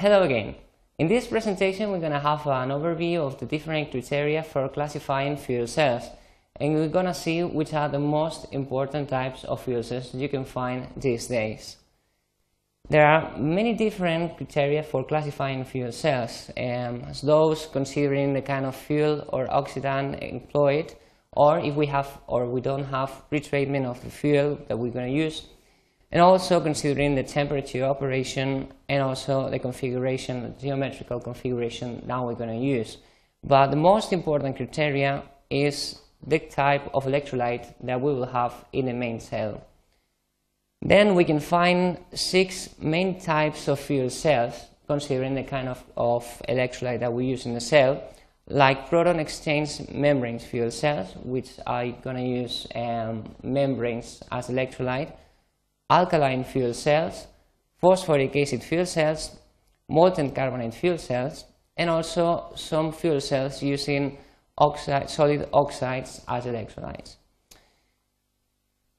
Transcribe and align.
Hello 0.00 0.22
again. 0.22 0.54
In 0.98 1.08
this 1.08 1.26
presentation 1.26 1.90
we're 1.90 2.00
going 2.00 2.12
to 2.12 2.26
have 2.30 2.46
an 2.46 2.70
overview 2.70 3.18
of 3.18 3.38
the 3.38 3.44
different 3.44 3.90
criteria 3.90 4.42
for 4.42 4.66
classifying 4.70 5.36
fuel 5.36 5.66
cells 5.66 6.04
and 6.56 6.74
we're 6.74 6.88
going 6.88 7.04
to 7.04 7.12
see 7.12 7.42
which 7.42 7.74
are 7.74 7.90
the 7.90 7.98
most 7.98 8.46
important 8.50 9.10
types 9.10 9.44
of 9.44 9.62
fuel 9.62 9.82
cells 9.82 10.14
you 10.14 10.26
can 10.30 10.46
find 10.46 10.88
these 10.96 11.26
days. 11.26 11.76
There 12.88 13.04
are 13.04 13.36
many 13.36 13.74
different 13.74 14.38
criteria 14.38 14.82
for 14.84 15.04
classifying 15.04 15.66
fuel 15.66 15.92
cells, 15.92 16.50
um, 16.56 17.04
as 17.10 17.20
those 17.20 17.66
considering 17.66 18.32
the 18.32 18.40
kind 18.40 18.64
of 18.64 18.74
fuel 18.74 19.28
or 19.28 19.48
oxidant 19.48 20.18
employed, 20.22 20.94
or 21.32 21.58
if 21.58 21.74
we 21.74 21.84
have 21.88 22.08
or 22.26 22.46
we 22.46 22.62
don't 22.62 22.84
have 22.84 23.10
pretreatment 23.30 23.84
of 23.84 24.02
the 24.02 24.10
fuel 24.10 24.58
that 24.66 24.78
we're 24.78 24.92
going 24.92 25.12
to 25.12 25.18
use, 25.24 25.42
and 26.12 26.20
also 26.20 26.60
considering 26.60 27.14
the 27.14 27.22
temperature 27.22 27.84
operation 27.84 28.68
and 28.88 29.02
also 29.02 29.48
the 29.48 29.58
configuration, 29.58 30.42
the 30.42 30.48
geometrical 30.60 31.20
configuration 31.20 32.02
that 32.06 32.22
we're 32.22 32.34
going 32.34 32.58
to 32.58 32.66
use. 32.66 32.98
But 33.44 33.68
the 33.68 33.76
most 33.76 34.12
important 34.12 34.56
criteria 34.56 35.22
is 35.48 36.00
the 36.26 36.38
type 36.38 36.90
of 36.92 37.04
electrolyte 37.06 37.74
that 37.82 38.00
we 38.00 38.12
will 38.12 38.26
have 38.26 38.52
in 38.72 38.86
the 38.86 38.92
main 38.92 39.20
cell. 39.20 39.64
Then 40.82 41.14
we 41.14 41.24
can 41.24 41.40
find 41.40 41.98
six 42.14 42.70
main 42.78 43.20
types 43.20 43.68
of 43.68 43.78
fuel 43.78 44.10
cells, 44.10 44.54
considering 44.86 45.34
the 45.34 45.42
kind 45.44 45.68
of, 45.68 45.82
of 45.96 46.24
electrolyte 46.48 47.00
that 47.00 47.12
we 47.12 47.26
use 47.26 47.46
in 47.46 47.54
the 47.54 47.60
cell, 47.60 48.02
like 48.48 48.88
proton 48.88 49.20
exchange 49.20 49.88
membranes 49.90 50.44
fuel 50.44 50.70
cells, 50.70 51.14
which 51.22 51.50
are 51.66 51.86
going 51.86 52.16
to 52.16 52.22
use 52.22 52.66
um, 52.74 53.24
membranes 53.42 54.22
as 54.32 54.48
electrolyte, 54.48 55.12
alkaline 55.90 56.44
fuel 56.44 56.72
cells, 56.72 57.26
phosphoric 57.78 58.34
acid 58.36 58.62
fuel 58.62 58.86
cells, 58.86 59.36
molten 59.88 60.30
carbonate 60.30 60.74
fuel 60.74 60.96
cells, 60.96 61.44
and 61.76 61.90
also 61.90 62.52
some 62.54 62.92
fuel 62.92 63.20
cells 63.20 63.62
using 63.62 64.16
oxide, 64.56 65.10
solid 65.10 65.48
oxides 65.52 66.22
as 66.28 66.44
electrolytes. 66.44 67.16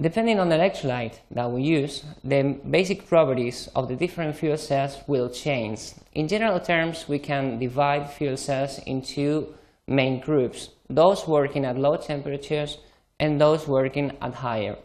Depending 0.02 0.40
on 0.40 0.50
the 0.50 0.56
electrolyte 0.56 1.20
that 1.30 1.52
we 1.52 1.62
use, 1.62 2.04
the 2.24 2.60
basic 2.68 3.08
properties 3.08 3.70
of 3.76 3.88
the 3.88 3.96
different 3.96 4.36
fuel 4.36 4.58
cells 4.58 4.98
will 5.06 5.30
change. 5.30 5.94
In 6.14 6.28
general 6.28 6.60
terms, 6.60 7.08
we 7.08 7.20
can 7.20 7.60
divide 7.60 8.10
fuel 8.10 8.36
cells 8.36 8.80
into 8.88 9.54
main 9.88 10.20
groups, 10.20 10.70
those 10.90 11.28
working 11.28 11.66
at 11.66 11.78
low 11.78 11.98
temperatures 11.98 12.80
and 13.20 13.40
those 13.40 13.68
working 13.68 14.18
at 14.20 14.34
higher. 14.34 14.76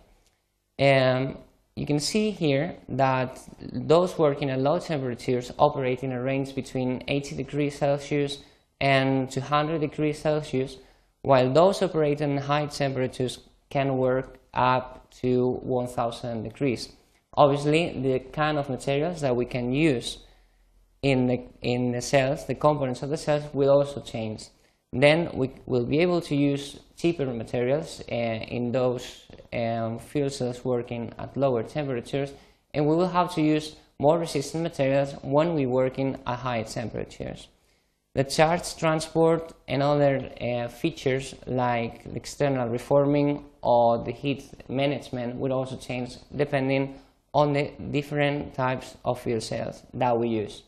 Um, 0.79 1.39
you 1.77 1.85
can 1.85 2.01
see 2.01 2.31
here 2.31 2.75
that 2.89 3.39
those 3.61 4.19
working 4.19 4.49
at 4.49 4.59
low 4.59 4.79
temperatures 4.79 5.53
operate 5.59 6.03
in 6.03 6.11
a 6.11 6.23
range 6.23 6.55
between 6.55 7.05
80 7.07 7.37
degrees 7.37 7.79
Celsius 7.79 8.39
and 8.81 9.31
200 9.31 9.81
degrees 9.81 10.19
Celsius, 10.19 10.79
while 11.21 11.53
those 11.53 11.83
operating 11.83 12.39
at 12.39 12.45
high 12.45 12.67
temperatures 12.67 13.41
can 13.69 13.99
work 13.99 14.39
up 14.55 15.11
to 15.21 15.61
1000 15.63 16.43
degrees. 16.43 16.93
Obviously, 17.35 18.01
the 18.01 18.21
kind 18.21 18.57
of 18.57 18.71
materials 18.71 19.21
that 19.21 19.37
we 19.37 19.45
can 19.45 19.71
use 19.73 20.19
in 21.03 21.27
the, 21.27 21.45
in 21.61 21.93
the 21.93 22.01
cells, 22.01 22.47
the 22.47 22.55
components 22.55 23.03
of 23.03 23.11
the 23.11 23.19
cells, 23.19 23.45
will 23.53 23.71
also 23.71 24.01
change. 24.01 24.47
Then 25.01 25.31
we 25.35 25.51
will 25.67 25.85
be 25.85 25.99
able 25.99 26.21
to 26.23 26.35
use 26.35 26.79
cheaper 26.97 27.27
materials 27.27 28.03
uh, 28.11 28.15
in 28.15 28.73
those 28.73 29.25
um, 29.53 29.99
fuel 29.99 30.31
cells 30.31 30.65
working 30.65 31.13
at 31.19 31.37
lower 31.37 31.63
temperatures 31.63 32.33
and 32.73 32.87
we 32.87 32.95
will 32.97 33.09
have 33.09 33.35
to 33.35 33.43
use 33.43 33.77
more 33.99 34.19
resistant 34.19 34.63
materials 34.63 35.15
when 35.23 35.55
we 35.55 35.67
working 35.67 36.19
at 36.27 36.39
high 36.39 36.63
temperatures. 36.63 37.49
The 38.15 38.25
charge 38.25 38.77
transport 38.77 39.53
and 39.69 39.83
other 39.83 40.31
uh, 40.41 40.69
features 40.69 41.35
like 41.47 42.07
external 42.15 42.69
reforming 42.69 43.45
or 43.61 43.99
the 43.99 44.13
heat 44.13 44.51
management 44.69 45.37
will 45.37 45.53
also 45.53 45.77
change 45.77 46.17
depending 46.35 46.99
on 47.35 47.53
the 47.53 47.73
different 47.91 48.55
types 48.55 48.97
of 49.05 49.21
fuel 49.21 49.41
cells 49.43 49.83
that 49.93 50.19
we 50.19 50.29
use. 50.29 50.63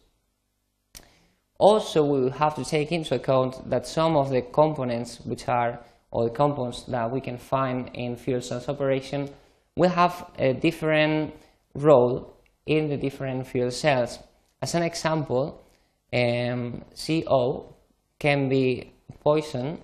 Also, 1.59 2.05
we 2.05 2.31
have 2.31 2.55
to 2.55 2.65
take 2.65 2.93
into 2.93 3.17
account 3.17 3.69
that 3.69 3.87
some 3.87 4.17
of 4.17 4.31
the 4.31 4.43
components 4.43 5.21
which 5.25 5.49
are 5.49 5.81
or 6.11 6.25
the 6.25 6.35
components 6.35 6.85
that 6.85 7.11
we 7.11 7.21
can 7.21 7.37
find 7.37 7.91
in 7.95 8.17
fuel 8.17 8.41
cells 8.41 8.69
operation 8.69 9.29
will 9.77 9.91
have 9.91 10.31
a 10.39 10.55
different 10.55 11.35
role 11.75 12.35
in 12.67 12.89
the 12.89 12.97
different 12.97 13.47
fuel 13.47 13.71
cells. 13.71 14.19
As 14.63 14.75
an 14.75 14.83
example, 14.83 15.65
um, 16.13 16.85
CO 16.95 17.75
can 18.19 18.49
be 18.49 18.93
poison 19.21 19.79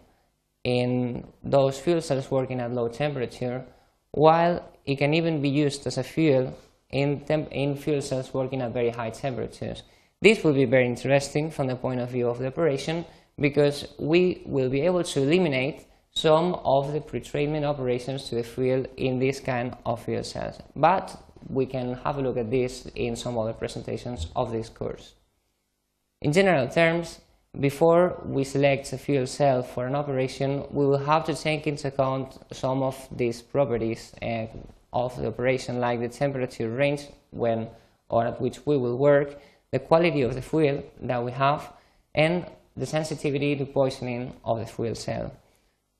in 0.63 1.25
those 1.43 1.79
fuel 1.79 2.01
cells 2.01 2.31
working 2.31 2.61
at 2.61 2.73
low 2.73 2.89
temperature, 2.89 3.65
while 4.13 4.65
it 4.87 4.97
can 4.97 5.13
even 5.13 5.43
be 5.43 5.49
used 5.49 5.87
as 5.87 5.99
a 5.99 6.03
fuel 6.03 6.57
in, 6.91 7.21
in 7.51 7.77
fuel 7.77 8.01
cells 8.01 8.33
working 8.33 8.63
at 8.63 8.73
very 8.73 8.91
high 8.91 9.11
temperatures. 9.11 9.83
This 10.25 10.43
will 10.43 10.55
be 10.55 10.65
very 10.65 10.87
interesting 10.87 11.51
from 11.51 11.67
the 11.67 11.77
point 11.77 12.01
of 12.01 12.09
view 12.09 12.31
of 12.31 12.39
the 12.39 12.47
operation 12.47 13.05
because 13.39 13.87
we 13.99 14.41
will 14.47 14.71
be 14.71 14.81
able 14.81 15.05
to 15.05 15.21
eliminate 15.21 15.85
some 16.13 16.55
of 16.65 16.95
the 16.95 17.01
pretreatment 17.01 17.65
operations 17.65 18.31
to 18.31 18.37
the 18.37 18.43
fuel 18.43 18.87
in 18.97 19.19
this 19.19 19.39
kind 19.39 19.77
of 19.85 20.03
fuel 20.03 20.25
cells. 20.25 20.59
But 20.75 21.15
we 21.51 21.67
can 21.67 21.97
have 22.05 22.17
a 22.17 22.23
look 22.23 22.39
at 22.39 22.51
this 22.51 22.87
in 22.95 23.17
some 23.17 23.37
other 23.37 23.53
presentations 23.53 24.29
of 24.35 24.51
this 24.51 24.71
course. 24.71 25.13
In 26.23 26.33
general 26.33 26.69
terms, 26.69 27.21
before 27.61 28.19
we 28.25 28.45
select 28.45 28.95
a 28.95 28.97
fuel 28.97 29.27
cell 29.27 29.63
for 29.63 29.87
an 29.87 29.95
operation, 29.95 30.65
we 30.71 30.87
will 30.87 31.05
have 31.05 31.25
to 31.25 31.35
take 31.35 31.67
into 31.67 31.89
account 31.89 32.39
some 32.51 32.83
of 32.83 32.97
these 33.15 33.43
properties 33.43 34.15
uh, 34.23 34.47
of 34.91 35.15
the 35.19 35.27
operation, 35.27 35.81
like 35.81 36.01
the 36.01 36.09
temperature 36.09 36.71
range 36.71 37.09
when 37.31 37.69
or 38.09 38.27
at 38.27 38.41
which 38.41 38.65
we 38.65 38.77
will 38.77 38.97
work, 38.97 39.39
the 39.75 39.81
quality 39.91 40.23
of 40.23 40.33
the 40.39 40.47
fuel 40.51 40.77
that 41.11 41.21
we 41.27 41.33
have, 41.33 41.61
and 42.15 42.47
the 42.77 42.87
sensitivity 42.87 43.57
to 43.57 43.67
poisoning 43.67 44.33
of 44.45 44.57
the 44.61 44.67
fuel 44.75 44.95
cell. 44.95 45.27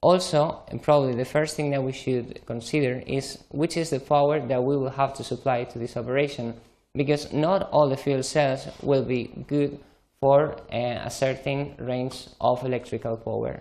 Also, 0.01 0.63
and 0.69 0.81
probably 0.81 1.15
the 1.17 1.25
first 1.37 1.57
thing 1.57 1.71
that 1.73 1.83
we 1.83 1.91
should 1.91 2.27
consider 2.47 3.03
is 3.19 3.27
which 3.51 3.77
is 3.77 3.91
the 3.91 3.99
power 3.99 4.37
that 4.51 4.63
we 4.63 4.77
will 4.77 4.95
have 5.01 5.13
to 5.15 5.25
supply 5.25 5.65
to 5.65 5.79
this 5.81 5.97
operation, 5.97 6.55
because 6.95 7.33
not 7.33 7.69
all 7.73 7.89
the 7.89 7.97
fuel 7.97 8.23
cells 8.23 8.69
will 8.81 9.05
be 9.05 9.23
good 9.49 9.81
for 10.21 10.39
uh, 10.73 11.11
a 11.11 11.11
certain 11.11 11.75
range 11.79 12.29
of 12.41 12.65
electrical 12.65 13.17
power. 13.17 13.61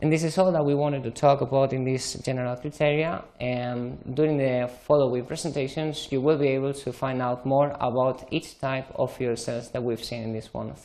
And 0.00 0.12
this 0.12 0.22
is 0.22 0.38
all 0.38 0.52
that 0.52 0.64
we 0.64 0.76
wanted 0.76 1.02
to 1.02 1.10
talk 1.10 1.40
about 1.40 1.72
in 1.72 1.82
this 1.82 2.14
general 2.14 2.54
criteria. 2.54 3.24
And 3.40 3.98
during 4.14 4.36
the 4.36 4.70
following 4.86 5.24
presentations, 5.24 6.06
you 6.12 6.20
will 6.20 6.38
be 6.38 6.46
able 6.48 6.72
to 6.72 6.92
find 6.92 7.20
out 7.20 7.44
more 7.44 7.76
about 7.80 8.32
each 8.32 8.60
type 8.60 8.86
of 8.94 9.16
fuel 9.16 9.34
cells 9.34 9.70
that 9.70 9.82
we've 9.82 10.04
seen 10.04 10.22
in 10.22 10.32
this 10.32 10.54
one. 10.54 10.76